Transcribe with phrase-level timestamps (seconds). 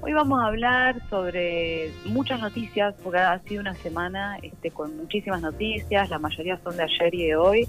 [0.00, 5.42] Hoy vamos a hablar sobre muchas noticias, porque ha sido una semana este, con muchísimas
[5.42, 7.68] noticias, la mayoría son de ayer y de hoy,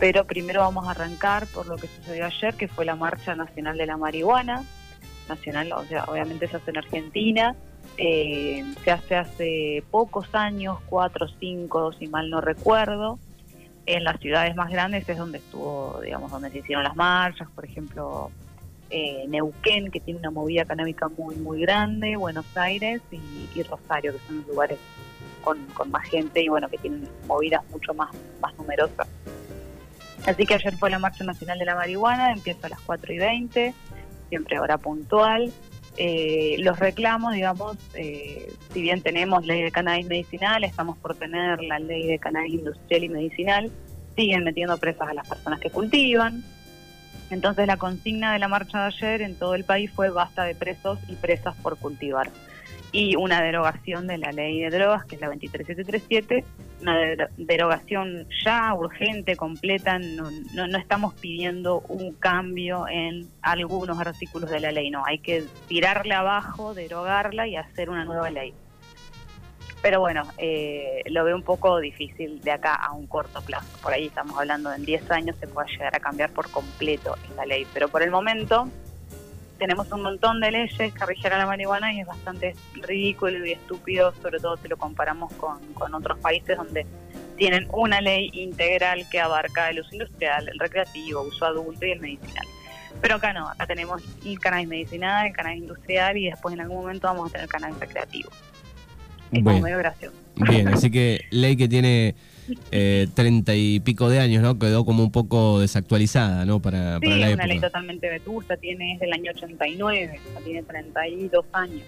[0.00, 3.76] pero primero vamos a arrancar por lo que sucedió ayer, que fue la Marcha Nacional
[3.76, 4.64] de la Marihuana,
[5.28, 7.54] nacional, o sea, obviamente se hace en Argentina,
[7.98, 13.18] eh, se hace hace pocos años, cuatro cinco, si mal no recuerdo,
[13.84, 17.66] en las ciudades más grandes es donde estuvo, digamos, donde se hicieron las marchas, por
[17.66, 18.30] ejemplo,
[18.90, 24.18] eh, Neuquén, que tiene una movida canábica muy, muy grande, Buenos Aires y, Rosario, que
[24.26, 24.78] son los lugares
[25.42, 25.58] con,
[25.90, 29.08] más gente y bueno, que tienen movidas mucho más, más numerosas.
[30.26, 33.18] Así que ayer fue la Marcha Nacional de la Marihuana, empieza a las 4 y
[33.18, 33.74] 20,
[34.28, 35.52] siempre hora puntual.
[35.98, 41.62] Eh, los reclamos, digamos, eh, si bien tenemos ley de cannabis medicinal, estamos por tener
[41.62, 43.72] la ley de cannabis industrial y medicinal,
[44.14, 46.44] siguen metiendo presas a las personas que cultivan,
[47.30, 50.54] entonces la consigna de la marcha de ayer en todo el país fue basta de
[50.54, 52.30] presos y presas por cultivar.
[52.92, 56.44] Y una derogación de la ley de drogas, que es la 23737,
[56.80, 56.96] una
[57.36, 64.60] derogación ya urgente, completa, no, no, no estamos pidiendo un cambio en algunos artículos de
[64.60, 68.54] la ley, no, hay que tirarla abajo, derogarla y hacer una nueva ley.
[69.86, 73.68] Pero bueno, eh, lo veo un poco difícil de acá a un corto plazo.
[73.80, 77.16] Por ahí estamos hablando de en 10 años se pueda llegar a cambiar por completo
[77.30, 77.68] esta ley.
[77.72, 78.68] Pero por el momento
[79.58, 84.40] tenemos un montón de leyes que la marihuana y es bastante ridículo y estúpido, sobre
[84.40, 86.84] todo si lo comparamos con, con otros países donde
[87.36, 92.00] tienen una ley integral que abarca el uso industrial, el recreativo, uso adulto y el
[92.00, 92.46] medicinal.
[93.00, 96.78] Pero acá no, acá tenemos el cannabis medicinal, el cannabis industrial y después en algún
[96.78, 98.30] momento vamos a tener cannabis recreativo.
[99.32, 100.16] Es bueno, medio gracioso.
[100.36, 102.14] Bien, así que ley que tiene
[102.70, 104.58] eh, treinta y pico de años, ¿no?
[104.58, 106.60] Quedó como un poco desactualizada, ¿no?
[106.60, 110.62] Para, sí, es una ley totalmente vetusta, tiene, es del año 89, o sea, tiene
[110.62, 111.82] 32 años.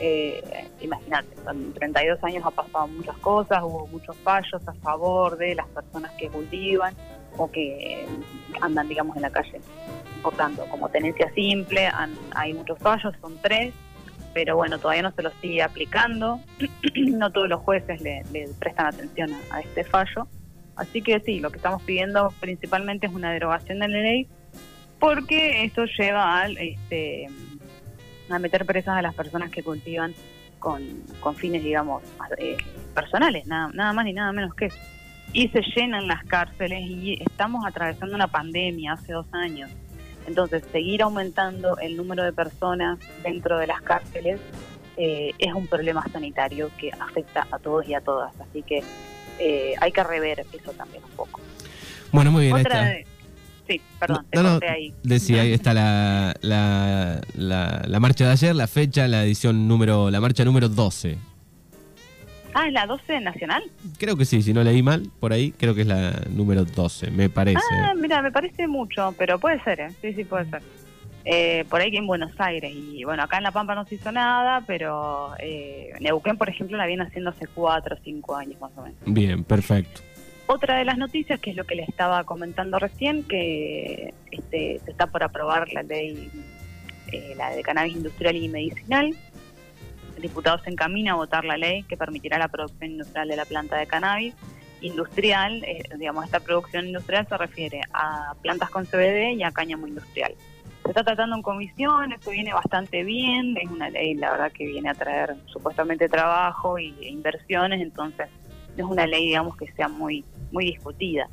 [0.00, 0.42] Eh,
[0.80, 5.68] imagínate, en 32 años ha pasado muchas cosas, hubo muchos fallos a favor de las
[5.68, 6.94] personas que cultivan
[7.36, 8.06] o que
[8.60, 9.60] andan, digamos, en la calle.
[10.22, 11.88] Por tanto, como tenencia simple,
[12.34, 13.74] hay muchos fallos, son tres,
[14.34, 16.40] pero bueno, todavía no se lo sigue aplicando,
[16.96, 18.24] no todos los jueces le,
[18.58, 20.26] prestan atención a, este fallo,
[20.76, 24.26] así que sí, lo que estamos pidiendo principalmente es una derogación de la ley,
[24.98, 27.28] porque eso lleva al, este,
[28.28, 30.12] a meter presas a las personas que cultivan
[30.58, 30.82] con,
[31.20, 32.02] con fines, digamos,
[32.38, 32.56] eh,
[32.94, 34.78] personales, nada, nada más ni nada menos que eso.
[35.32, 39.70] Y se llenan las cárceles y estamos atravesando una pandemia hace dos años
[40.26, 44.40] entonces, seguir aumentando el número de personas dentro de las cárceles
[44.96, 48.32] eh, es un problema sanitario que afecta a todos y a todas.
[48.40, 48.82] Así que
[49.38, 51.40] eh, hay que rever eso también un poco.
[52.12, 52.56] Bueno, muy bien.
[53.66, 54.94] sí, perdón, te no, ahí.
[55.02, 60.20] Decía, ahí está la, la, la, marcha de ayer, la fecha, la edición número, la
[60.20, 61.18] marcha número 12.
[62.54, 63.64] Ah, ¿es la 12 nacional?
[63.98, 67.10] Creo que sí, si no leí mal, por ahí creo que es la número 12,
[67.10, 67.58] me parece.
[67.72, 69.88] Ah, mira, me parece mucho, pero puede ser, ¿eh?
[70.00, 70.62] sí, sí, puede ser.
[71.24, 73.96] Eh, por ahí que en Buenos Aires, y bueno, acá en La Pampa no se
[73.96, 78.60] hizo nada, pero eh, Neuquén, por ejemplo, la viene haciendo hace 4 o 5 años
[78.60, 78.98] más o menos.
[79.06, 80.02] Bien, perfecto.
[80.46, 84.90] Otra de las noticias, que es lo que le estaba comentando recién, que este, se
[84.90, 86.30] está por aprobar la ley,
[87.10, 89.16] eh, la de cannabis industrial y medicinal,
[90.24, 93.76] diputados se encamina a votar la ley que permitirá la producción industrial de la planta
[93.76, 94.34] de cannabis.
[94.80, 99.86] Industrial, eh, digamos, esta producción industrial se refiere a plantas con CBD y a cáñamo
[99.86, 100.34] industrial.
[100.82, 104.66] Se está tratando en comisión, esto viene bastante bien, es una ley, la verdad, que
[104.66, 108.28] viene a traer supuestamente trabajo e inversiones, entonces
[108.76, 111.28] no es una ley, digamos, que sea muy, muy discutida.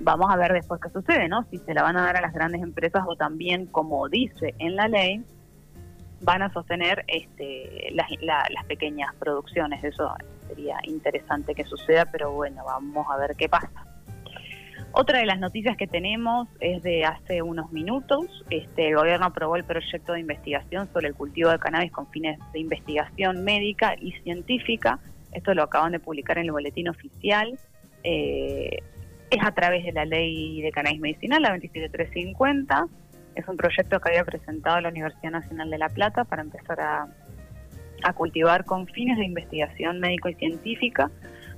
[0.00, 1.44] Vamos a ver después qué sucede, ¿no?
[1.50, 4.76] Si se la van a dar a las grandes empresas o también, como dice en
[4.76, 5.24] la ley,
[6.20, 9.82] van a sostener este, las, las pequeñas producciones.
[9.84, 10.14] Eso
[10.46, 13.84] sería interesante que suceda, pero bueno, vamos a ver qué pasa.
[14.92, 18.44] Otra de las noticias que tenemos es de hace unos minutos.
[18.50, 22.38] Este, el gobierno aprobó el proyecto de investigación sobre el cultivo de cannabis con fines
[22.52, 24.98] de investigación médica y científica.
[25.32, 27.58] Esto lo acaban de publicar en el boletín oficial.
[28.02, 28.78] Eh,
[29.30, 32.88] es a través de la ley de cannabis medicinal, la 27350
[33.38, 37.06] es un proyecto que había presentado la Universidad Nacional de La Plata para empezar a,
[38.14, 41.10] cultivar con fines de investigación médico y científica.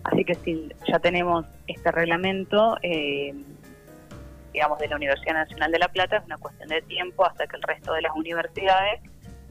[0.05, 3.35] Así que si ya tenemos este reglamento, eh,
[4.53, 7.57] digamos, de la Universidad Nacional de La Plata, es una cuestión de tiempo hasta que
[7.57, 9.01] el resto de las universidades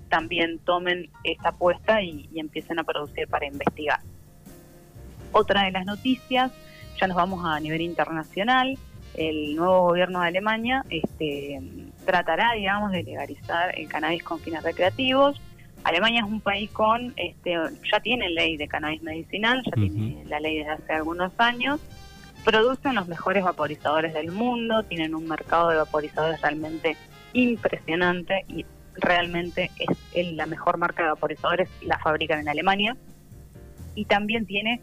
[0.10, 4.00] también tomen esta apuesta y, y empiecen a producir para investigar.
[5.32, 6.52] Otra de las noticias,
[7.00, 8.78] ya nos vamos a nivel internacional,
[9.16, 11.60] el nuevo gobierno de Alemania este,
[12.06, 15.40] tratará, digamos, de legalizar el cannabis con fines recreativos.
[15.84, 17.56] Alemania es un país con, este,
[17.92, 21.80] ya tiene ley de cannabis medicinal, ya tiene la ley desde hace algunos años,
[22.44, 26.98] producen los mejores vaporizadores del mundo, tienen un mercado de vaporizadores realmente
[27.34, 28.66] impresionante y
[28.96, 32.98] realmente es la mejor marca de vaporizadores, la fabrican en Alemania.
[33.96, 34.82] Y también tiene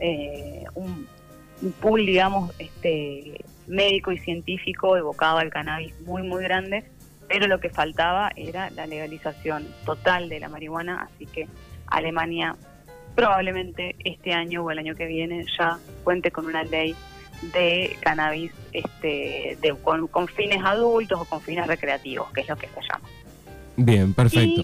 [0.00, 1.06] eh, un,
[1.62, 6.84] un, pool, digamos, este médico y científico evocado al cannabis muy, muy grande,
[7.28, 11.46] pero lo que faltaba era la legalización total de la marihuana, así que
[11.86, 12.56] Alemania
[13.14, 16.94] probablemente este año o el año que viene ya cuente con una ley
[17.52, 22.68] de cannabis este, de, con, fines adultos o con fines recreativos, que es lo que
[22.68, 23.08] se llama.
[23.76, 24.62] Bien, perfecto.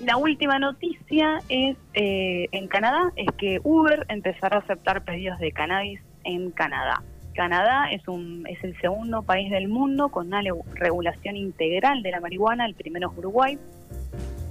[0.00, 5.38] Y la última noticia es eh, en Canadá, es que Uber empezará a aceptar pedidos
[5.38, 7.02] de cannabis en Canadá.
[7.34, 10.42] Canadá es, un, es el segundo país del mundo con una
[10.74, 13.58] regulación integral de la marihuana, el primero es Uruguay.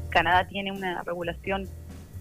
[0.09, 1.67] Canadá tiene una regulación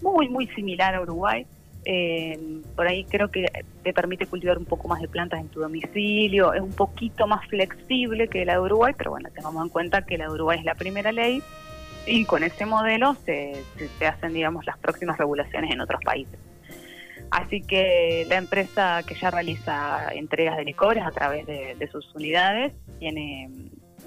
[0.01, 1.45] muy, muy similar a Uruguay.
[1.85, 2.37] Eh,
[2.75, 3.45] por ahí creo que
[3.83, 7.47] te permite cultivar un poco más de plantas en tu domicilio, es un poquito más
[7.47, 10.65] flexible que la de Uruguay, pero bueno, tengamos en cuenta que la de Uruguay es
[10.65, 11.41] la primera ley
[12.05, 13.63] y con ese modelo se,
[13.97, 16.37] se hacen, digamos, las próximas regulaciones en otros países.
[17.31, 22.73] Así que la empresa que ya realiza entregas de licores a través de, sus unidades
[22.99, 23.49] tiene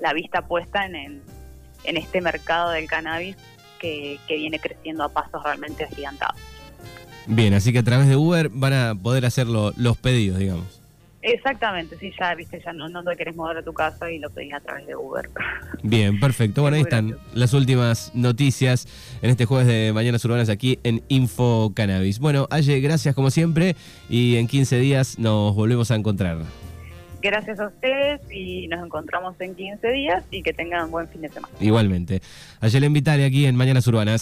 [0.01, 1.23] la vista puesta en,
[1.85, 3.37] en, este mercado del cannabis
[3.79, 6.37] que, viene creciendo a pasos realmente agigantados.
[7.27, 10.82] Bien, así que a través de Uber van a poder hacer los pedidos, digamos.
[11.23, 14.29] Exactamente, sí, ya viste, ya no, no te querés mover a tu casa y lo
[14.31, 15.31] pedís a través de Uber.
[15.83, 16.63] Bien, perfecto.
[16.63, 18.89] Bueno, ahí están las últimas noticias
[19.23, 22.19] en este jueves de Mañanas Urbanas aquí en Info Cannabis.
[22.19, 23.77] Bueno, Aye, gracias como siempre
[24.09, 26.39] y en 15 días nos volvemos a encontrar.
[27.23, 31.23] Gracias a ustedes y nos encontramos en 15 días y que tengan un buen fin
[31.23, 31.55] de semana.
[31.61, 32.21] Igualmente.
[32.61, 34.21] Ayer le invitaré aquí en Mañanas Urbanas.